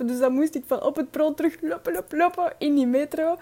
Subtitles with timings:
[0.00, 0.06] lopen.
[0.06, 3.36] Dus dan moest ik van op het pro terug lopen, lopen, lopen in die metro.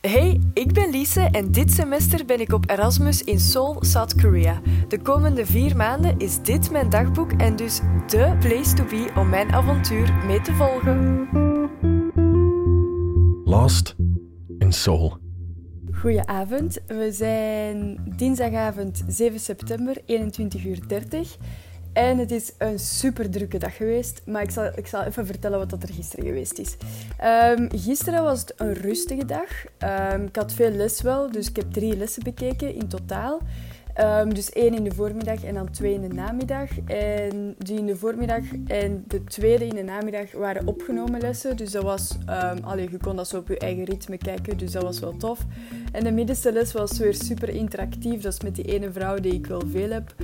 [0.00, 4.60] Hey, ik ben Lise en dit semester ben ik op Erasmus in Seoul, South Korea.
[4.88, 9.28] De komende vier maanden is dit mijn dagboek en dus de place to be om
[9.28, 11.28] mijn avontuur mee te volgen.
[13.44, 13.94] Lost
[14.58, 15.18] in Seoul.
[15.92, 20.06] Goedenavond, we zijn dinsdagavond 7 september, 21.30
[20.66, 20.78] uur.
[21.96, 25.58] En het is een super drukke dag geweest, maar ik zal, ik zal even vertellen
[25.58, 26.76] wat er gisteren geweest is.
[27.54, 29.64] Um, gisteren was het een rustige dag.
[30.12, 33.40] Um, ik had veel les wel, dus ik heb drie lessen bekeken in totaal.
[34.00, 36.70] Um, dus één in de voormiddag en dan twee in de namiddag.
[36.86, 41.56] En die in de voormiddag en de tweede in de namiddag waren opgenomen lessen.
[41.56, 42.16] Dus dat was,
[42.64, 45.38] um, je kon dat zo op je eigen ritme kijken, dus dat was wel tof.
[45.92, 48.20] En de middenste les was weer super interactief.
[48.20, 50.14] Dat is met die ene vrouw die ik wel veel heb.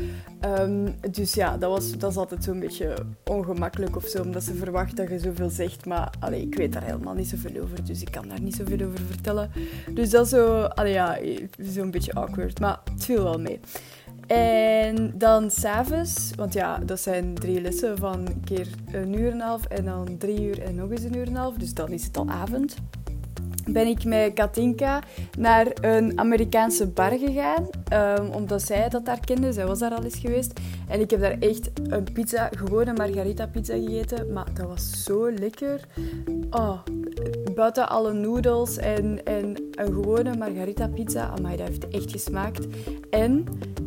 [0.44, 4.54] Um, dus ja, dat, was, dat is altijd zo'n beetje ongemakkelijk of zo, omdat ze
[4.54, 5.86] verwacht dat je zoveel zegt.
[5.86, 8.86] Maar allee, ik weet daar helemaal niet zoveel over, dus ik kan daar niet zoveel
[8.86, 9.50] over vertellen.
[9.94, 11.18] Dus dat is zo, allee, ja,
[11.58, 13.60] zo'n beetje awkward, maar het viel wel mee.
[14.26, 19.34] En dan s'avonds, want ja, dat zijn drie lessen van een keer een uur en
[19.34, 21.54] een half en dan drie uur en nog eens een uur en een half.
[21.54, 22.74] Dus dan is het al avond
[23.66, 25.02] ben ik met Katinka
[25.38, 27.68] naar een Amerikaanse bar gegaan.
[27.92, 29.52] Um, omdat zij dat daar kende.
[29.52, 30.60] Zij was daar al eens geweest.
[30.88, 34.32] En ik heb daar echt een pizza, gewoon een margarita pizza gegeten.
[34.32, 35.80] Maar dat was zo lekker.
[36.50, 36.78] Oh,
[37.54, 41.30] buiten alle noedels en, en een gewone margarita pizza.
[41.36, 42.66] Amai, dat heeft echt gesmaakt.
[43.10, 43.44] En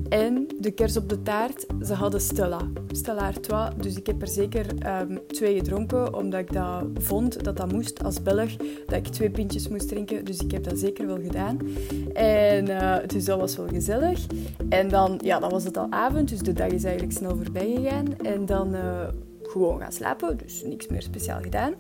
[0.10, 2.60] en de kers op de taart, ze hadden Stella.
[2.92, 3.70] Stella Artois.
[3.78, 4.66] Dus ik heb er zeker
[5.02, 8.56] um, twee gedronken, omdat ik dat vond dat dat moest als Belg.
[8.86, 10.26] Dat ik twee pintjes moest drinken.
[10.26, 11.58] Dus ik heb dat zeker wel gedaan.
[12.14, 14.26] En uh, dus dat was wel gezellig.
[14.70, 16.30] En dan, ja, dan was het al avond.
[16.30, 18.18] Dus de dag is eigenlijk snel voorbij gegaan.
[18.18, 18.76] En dan...
[18.76, 19.08] Uh,
[19.56, 21.74] gewoon gaan slapen, dus niks meer speciaal gedaan.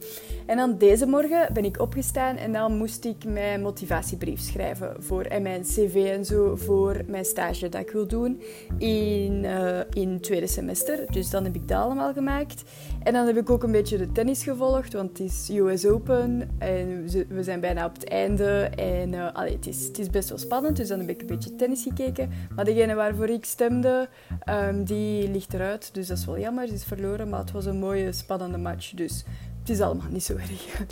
[0.45, 5.21] En dan deze morgen ben ik opgestaan en dan moest ik mijn motivatiebrief schrijven voor
[5.21, 8.41] en mijn cv en zo voor mijn stage dat ik wil doen
[8.77, 11.05] in, uh, in tweede semester.
[11.11, 12.63] Dus dan heb ik dat allemaal gemaakt.
[13.03, 16.50] En dan heb ik ook een beetje de tennis gevolgd, want het is US Open
[16.57, 18.69] en we zijn bijna op het einde.
[18.75, 21.55] En uh, het, is, het is best wel spannend, dus dan heb ik een beetje
[21.55, 22.29] tennis gekeken.
[22.55, 24.07] Maar degene waarvoor ik stemde,
[24.50, 26.67] um, die ligt eruit, dus dat is wel jammer.
[26.67, 28.89] Ze is verloren, maar het was een mooie, spannende match.
[28.89, 29.23] Dus
[29.59, 30.85] het is allemaal niet zo erg.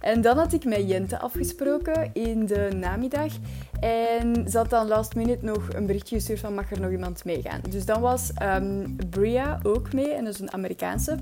[0.00, 3.32] En dan had ik met Jente afgesproken in de namiddag.
[3.80, 7.24] En ze had dan last minute nog een berichtje gestuurd van mag er nog iemand
[7.24, 7.60] meegaan.
[7.70, 11.16] Dus dan was um, Bria ook mee, en dat is een Amerikaanse.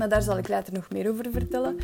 [0.00, 1.76] Maar daar zal ik later nog meer over vertellen.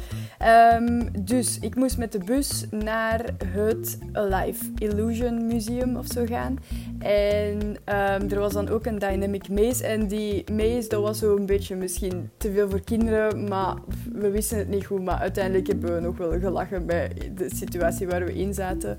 [0.75, 6.59] Um, dus ik moest met de bus naar het Alive Illusion Museum of zo gaan.
[6.99, 9.87] En um, er was dan ook een Dynamic Maze.
[9.87, 13.49] En die maze, dat was zo een beetje misschien te veel voor kinderen.
[13.49, 13.75] Maar
[14.13, 15.03] we wisten het niet goed.
[15.03, 18.99] Maar uiteindelijk hebben we nog wel gelachen bij de situatie waar we in zaten.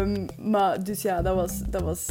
[0.00, 2.06] Um, maar dus ja, dat was, dat was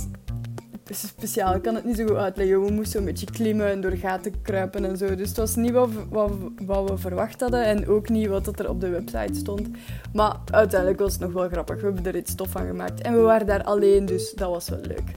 [0.92, 1.56] speciaal.
[1.56, 2.66] Ik kan het niet zo goed uitleggen.
[2.66, 5.16] We moesten een beetje klimmen en door gaten kruipen en zo.
[5.16, 6.32] Dus het was niet wat, wat,
[6.66, 9.68] wat we verwacht hadden en ook niet wat er op de website stond.
[10.14, 11.76] Maar uiteindelijk was het nog wel grappig.
[11.76, 13.02] We hebben er iets tof van gemaakt.
[13.02, 15.16] En we waren daar alleen, dus dat was wel leuk.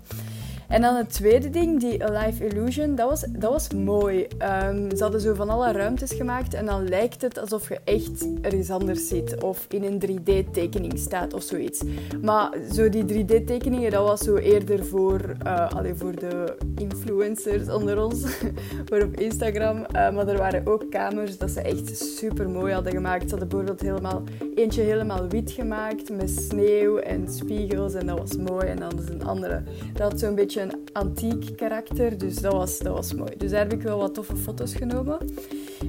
[0.69, 4.27] En dan het tweede ding, die Alive Illusion, dat was, dat was mooi.
[4.63, 8.27] Um, ze hadden zo van alle ruimtes gemaakt en dan lijkt het alsof je echt
[8.43, 11.83] ergens anders zit of in een 3D-tekening staat of zoiets.
[12.23, 18.25] Maar zo die 3D-tekeningen, dat was zo eerder voor, uh, voor de influencers onder ons,
[18.89, 19.77] voor op Instagram.
[19.77, 23.23] Uh, maar er waren ook kamers dat ze echt super mooi hadden gemaakt.
[23.23, 24.23] Ze hadden bijvoorbeeld helemaal,
[24.55, 28.67] eentje helemaal wit gemaakt met sneeuw en spiegels en dat was mooi.
[28.67, 29.63] En dan is een andere,
[29.93, 33.33] dat had zo'n beetje een antiek karakter, dus dat was, dat was mooi.
[33.37, 35.19] Dus daar heb ik wel wat toffe foto's genomen.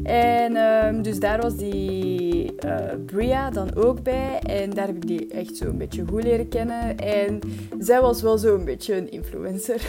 [0.04, 4.40] En um, dus daar was die uh, Bria dan ook bij.
[4.40, 6.98] En daar heb ik die echt zo een beetje goed leren kennen.
[6.98, 7.40] En
[7.80, 9.82] zij was wel zo een beetje een influencer.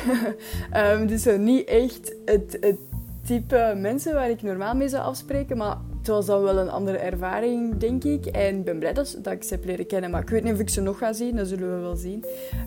[0.77, 2.78] um, dus niet echt het, het
[3.27, 6.98] type mensen waar ik normaal mee zou afspreken, maar het was dan wel een andere
[6.98, 8.27] ervaring, denk ik.
[8.27, 10.10] En ik ben blij dat, ik ze heb leren kennen.
[10.10, 12.24] Maar ik weet niet of ik ze nog ga zien, dat zullen we wel zien.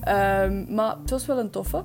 [0.08, 1.84] Um, maar het was wel een toffe.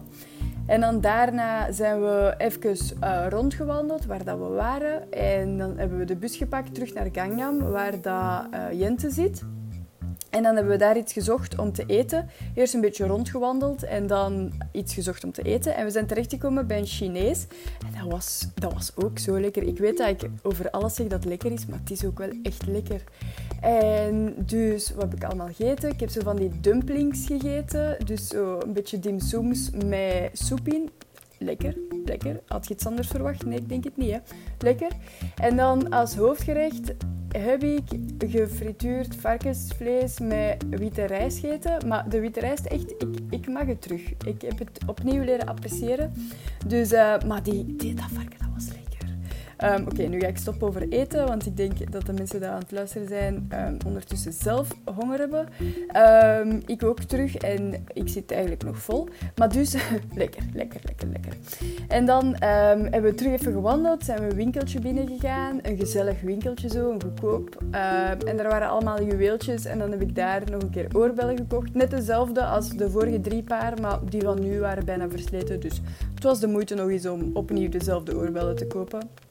[0.66, 5.12] En dan daarna zijn we even uh, rondgewandeld waar dat we waren.
[5.12, 9.42] En dan hebben we de bus gepakt terug naar Gangnam, waar dat, uh, Jente zit.
[10.36, 12.28] En dan hebben we daar iets gezocht om te eten.
[12.54, 15.74] Eerst een beetje rondgewandeld en dan iets gezocht om te eten.
[15.74, 17.46] En we zijn terechtgekomen bij een Chinees.
[17.86, 19.62] En dat was, dat was ook zo lekker.
[19.62, 22.18] Ik weet dat ik over alles zeg dat het lekker is, maar het is ook
[22.18, 23.02] wel echt lekker.
[23.60, 25.90] En dus, wat heb ik allemaal gegeten?
[25.90, 27.96] Ik heb zo van die dumplings gegeten.
[28.04, 30.90] Dus zo een beetje dimsums met soep in.
[31.38, 32.40] Lekker, lekker.
[32.46, 33.44] Had je iets anders verwacht?
[33.44, 34.10] Nee, ik denk het niet.
[34.10, 34.18] Hè.
[34.58, 34.90] Lekker.
[35.34, 36.92] En dan als hoofdgerecht
[37.38, 37.82] heb ik
[38.18, 41.88] gefrituurd varkensvlees met witte rijst gegeten.
[41.88, 42.94] Maar de witte rijst, echt,
[43.30, 44.02] ik, mag het terug.
[44.24, 46.12] Ik heb het opnieuw leren appreciëren.
[46.66, 48.85] Dus, uh, maar die, die, dat varken, dat was lekker.
[49.64, 52.48] Um, Oké, nu ga ik stoppen over eten, want ik denk dat de mensen die
[52.48, 55.48] aan het luisteren zijn um, ondertussen zelf honger hebben.
[56.48, 59.08] Um, ik ook terug en ik zit eigenlijk nog vol.
[59.36, 59.72] Maar dus,
[60.14, 61.32] lekker, lekker, lekker, lekker.
[61.88, 65.58] En dan hebben we terug even gewandeld, zijn we een winkeltje binnengegaan.
[65.62, 67.62] Een gezellig winkeltje zo, een goedkoop.
[68.26, 71.74] en daar waren allemaal juweeltjes en dan heb ik daar nog een keer oorbellen gekocht.
[71.74, 75.60] Net dezelfde als de vorige drie paar, maar die van nu waren bijna versleten.
[75.60, 75.80] Dus
[76.14, 79.25] het was de moeite nog eens om opnieuw dezelfde oorbellen te kopen.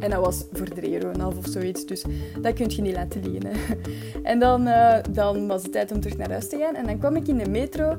[0.00, 1.86] En dat was voor 3,5 euro of zoiets.
[1.86, 2.04] Dus
[2.40, 3.78] dat kun je niet laten liggen.
[4.22, 6.74] En dan, uh, dan was het tijd om terug naar huis te gaan.
[6.74, 7.96] En dan kwam ik in de metro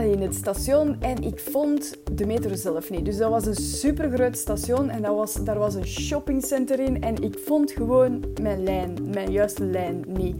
[0.00, 3.04] in het station en ik vond de metro zelf niet.
[3.04, 7.22] Dus dat was een supergroot station en dat was, daar was een shoppingcenter in en
[7.22, 10.36] ik vond gewoon mijn lijn, mijn juiste lijn niet.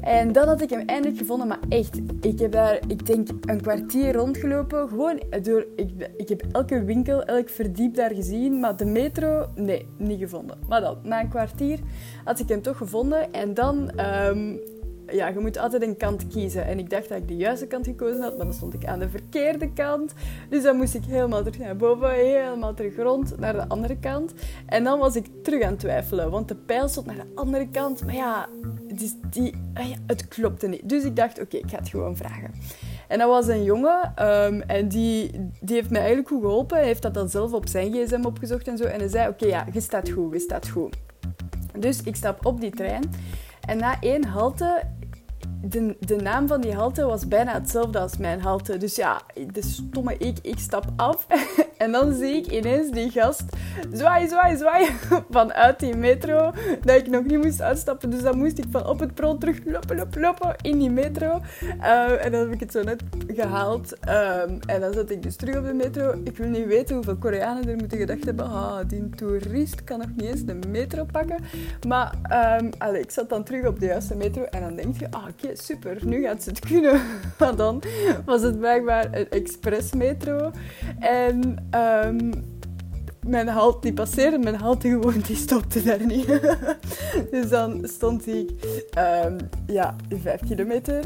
[0.00, 3.60] En dan had ik hem eindelijk gevonden, maar echt, ik heb daar, ik denk, een
[3.60, 4.88] kwartier rondgelopen.
[4.88, 9.86] Gewoon door, ik, ik heb elke winkel, elk verdiep daar gezien, maar de metro, nee,
[9.96, 10.58] niet gevonden.
[10.68, 11.78] Maar dan, na een kwartier
[12.24, 13.90] had ik hem toch gevonden en dan...
[13.90, 14.56] Ehm,
[15.12, 16.64] ja, je moet altijd een kant kiezen.
[16.64, 18.98] En ik dacht dat ik de juiste kant gekozen had, maar dan stond ik aan
[18.98, 20.12] de verkeerde kant.
[20.48, 24.32] Dus dan moest ik helemaal terug naar boven, helemaal terug rond naar de andere kant.
[24.66, 27.68] En dan was ik terug aan het twijfelen, want de pijl stond naar de andere
[27.68, 28.04] kant.
[28.04, 28.48] Maar ja,
[29.30, 30.88] die, ah het klopte niet.
[30.88, 32.50] Dus ik dacht, oké, ik ga het gewoon vragen.
[33.08, 36.76] En dat was een jongen um, en die, die heeft mij eigenlijk goed geholpen.
[36.76, 38.84] Hij heeft dat dan zelf op zijn gsm opgezocht en zo.
[38.84, 40.96] En hij zei, oké, ja, je staat goed, je staat goed.
[41.78, 43.02] Dus ik stap op die trein.
[43.60, 44.82] En na één halte
[45.62, 48.76] de, de naam van die halte was bijna hetzelfde als mijn halte.
[48.76, 49.22] Dus ja,
[49.52, 51.26] de stomme ik, ik stap af.
[51.78, 53.44] en dan zie ik ineens die gast
[53.92, 54.86] zwaai, zwaai, zwaai
[55.30, 56.52] vanuit die metro.
[56.84, 58.10] Dat ik nog niet moest uitstappen.
[58.10, 61.40] Dus dan moest ik van op het perron terug lopen, lopen, lopen in die metro.
[61.62, 63.92] Uh, en dan heb ik het zo net gehaald.
[63.92, 66.20] Um, en dan zat ik dus terug op de metro.
[66.24, 68.44] Ik wil niet weten hoeveel Koreanen er moeten gedacht hebben.
[68.44, 71.36] Ah, die toerist kan nog niet eens de metro pakken.
[71.86, 72.14] Maar
[72.60, 74.42] um, ik zat dan terug op de juiste metro.
[74.42, 77.00] En dan denk je, ah, oké, super, nu gaat ze het kunnen.
[77.38, 77.82] Maar dan
[78.24, 80.50] was het blijkbaar een expressmetro.
[80.98, 82.30] En um,
[83.26, 86.26] mijn halt die passeerde, mijn halte gewoon, die stopte daar niet.
[87.30, 88.50] dus dan stond ik
[89.24, 89.36] um,
[89.66, 91.04] ja, vijf kilometer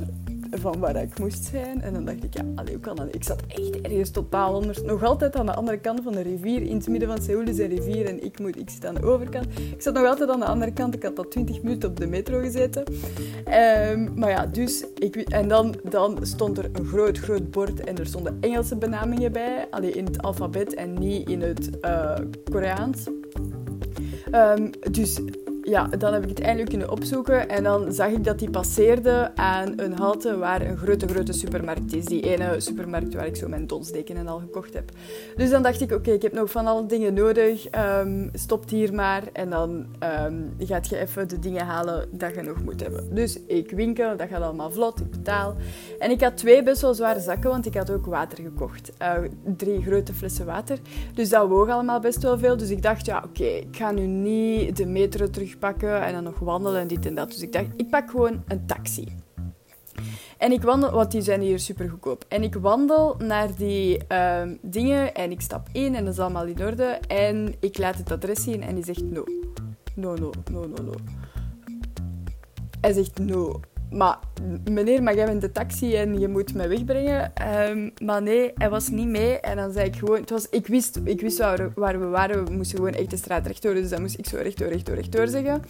[0.60, 1.80] van waar ik moest zijn.
[1.80, 3.14] En dan dacht ik, ja, allee, hoe kan dat?
[3.14, 4.82] Ik zat echt ergens totaal anders.
[4.82, 6.62] Nog altijd aan de andere kant van de rivier.
[6.62, 9.02] In het midden van Seoul is een rivier en ik, moet, ik zit aan de
[9.02, 9.46] overkant.
[9.58, 10.94] Ik zat nog altijd aan de andere kant.
[10.94, 12.84] Ik had al 20 minuten op de metro gezeten.
[13.90, 14.84] Um, maar ja, dus...
[14.94, 19.32] Ik, en dan, dan stond er een groot, groot bord en er stonden Engelse benamingen
[19.32, 19.66] bij.
[19.70, 22.14] Alleen in het alfabet en niet in het uh,
[22.50, 23.06] Koreaans.
[24.32, 25.20] Um, dus
[25.62, 29.30] ja, dan heb ik het eindelijk kunnen opzoeken en dan zag ik dat die passeerde
[29.34, 32.04] aan een halte waar een grote, grote supermarkt is.
[32.04, 34.90] Die ene supermarkt waar ik zo mijn donsdeken en al gekocht heb.
[35.36, 37.66] Dus dan dacht ik, oké, ik heb nog van alle dingen nodig.
[38.00, 39.86] Um, stop hier maar en dan
[40.26, 43.14] um, gaat je even de dingen halen dat je nog moet hebben.
[43.14, 45.54] Dus ik winkel, dat gaat allemaal vlot, ik betaal.
[45.98, 48.92] En ik had twee best wel zware zakken, want ik had ook water gekocht.
[49.02, 49.14] Uh,
[49.56, 50.78] drie grote flessen water.
[51.14, 52.56] Dus dat woog allemaal best wel veel.
[52.56, 56.22] Dus ik dacht, ja, oké, ik ga nu niet de metro terug pakken en dan
[56.22, 57.28] nog wandelen en dit en dat.
[57.28, 59.08] Dus ik dacht, ik pak gewoon een taxi.
[60.38, 62.24] En ik wandel, want die zijn hier super goedkoop.
[62.28, 66.46] En ik wandel naar die uh, dingen en ik stap in en dat is allemaal
[66.46, 66.84] in orde.
[67.08, 69.24] En ik laat het adres zien en die zegt no.
[69.94, 70.94] No, no, no, no, no.
[72.80, 73.60] Hij zegt no
[73.92, 74.18] maar
[74.70, 77.32] meneer, maar jij bent de taxi en je moet me wegbrengen.
[77.68, 79.40] Um, maar nee, hij was niet mee.
[79.40, 80.20] En dan zei ik gewoon...
[80.20, 81.38] Het was, ik wist, ik wist
[81.74, 82.44] waar we waren.
[82.44, 83.74] We moesten gewoon echt de straat rechtdoor.
[83.74, 85.62] Dus dan moest ik zo rechtdoor, rechtdoor, rechtdoor zeggen.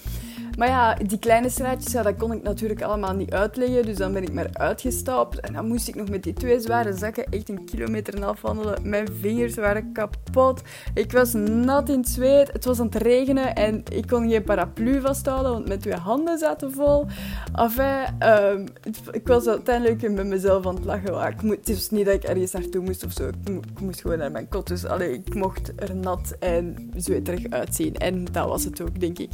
[0.59, 3.85] Maar ja, die kleine straatjes, ja, dat kon ik natuurlijk allemaal niet uitleggen.
[3.87, 5.41] Dus dan ben ik maar uitgestapt.
[5.41, 8.41] En dan moest ik nog met die twee zware zakken echt een kilometer en half
[8.41, 8.89] wandelen.
[8.89, 10.63] Mijn vingers waren kapot.
[10.95, 12.53] Ik was nat in het zweet.
[12.53, 16.39] Het was aan het regenen en ik kon geen paraplu vasthouden, want mijn twee handen
[16.39, 17.07] zaten vol.
[17.55, 18.67] Enfin, um,
[19.11, 21.29] ik was uiteindelijk met mezelf aan het lachen.
[21.29, 23.29] Ik moet, het is niet dat ik ergens naartoe moest of zo.
[23.29, 24.67] Ik, moest gewoon naar mijn kot.
[24.67, 27.97] Dus allee, ik mocht er nat en zweterig uitzien.
[27.97, 29.31] En dat was het ook, denk ik.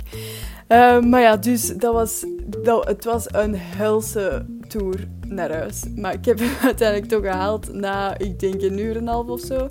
[0.69, 2.25] Um, maar ja, dus dat was,
[2.62, 5.85] dat, het was een helse tour naar huis.
[5.97, 9.29] Maar ik heb het uiteindelijk toch gehaald na, ik denk, een uur en een half
[9.29, 9.69] of zo.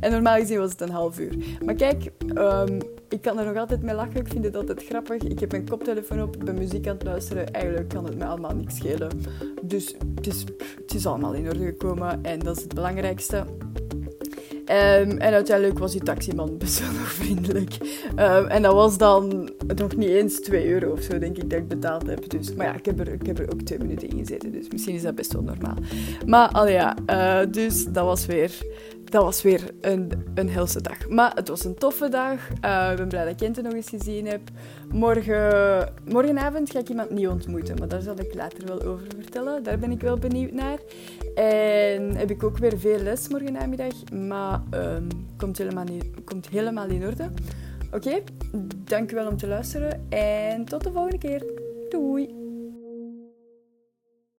[0.00, 1.36] En normaal gezien was het een half uur.
[1.64, 2.78] Maar kijk, um,
[3.08, 4.16] ik kan er nog altijd mee lachen.
[4.16, 5.22] Ik vind het altijd grappig.
[5.22, 7.52] Ik heb mijn koptelefoon op, ik ben muziek aan het luisteren.
[7.52, 9.10] Eigenlijk kan het mij allemaal niks schelen.
[9.62, 10.44] Dus het is,
[10.82, 13.44] het is allemaal in orde gekomen en dat is het belangrijkste.
[14.70, 17.76] Um, en uiteindelijk was die taximan best wel nog vriendelijk.
[18.10, 21.58] Um, en dat was dan nog niet eens 2 euro of zo, denk ik, dat
[21.58, 22.30] ik betaald heb.
[22.30, 24.68] Dus, maar ja, ik heb, er, ik heb er ook twee minuten in gezeten, dus
[24.70, 25.76] misschien is dat best wel normaal.
[26.26, 28.50] Maar al ja, uh, dus dat was weer
[29.10, 31.08] dat was weer een, een helse dag.
[31.08, 32.48] Maar het was een toffe dag.
[32.64, 34.40] Uh, ik ben blij dat ik Kente nog eens gezien heb.
[34.92, 39.62] Morgen, morgenavond ga ik iemand nieuw ontmoeten, maar daar zal ik later wel over vertellen.
[39.62, 40.78] Daar ben ik wel benieuwd naar.
[41.34, 43.54] En heb ik ook weer veel les morgen
[44.28, 45.86] maar um, komt, helemaal
[46.24, 47.30] komt helemaal in orde.
[47.86, 48.22] Oké, okay,
[48.84, 51.44] dankjewel om te luisteren en tot de volgende keer.
[51.88, 52.45] Doei!